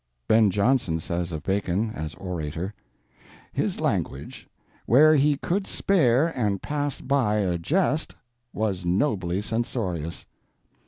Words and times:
Ben 0.27 0.49
Jonson 0.49 0.99
says 0.99 1.31
of 1.31 1.43
Bacon, 1.43 1.91
as 1.91 2.15
orator: 2.15 2.73
His 3.53 3.79
language, 3.79 4.49
where 4.87 5.13
he 5.15 5.37
could 5.37 5.67
spare 5.67 6.35
and 6.35 6.59
pass 6.59 6.99
by 7.01 7.35
a 7.35 7.59
jest, 7.59 8.15
was 8.51 8.83
nobly 8.83 9.43
censorious. 9.43 10.25